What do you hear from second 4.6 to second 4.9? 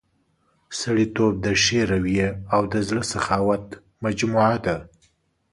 ده.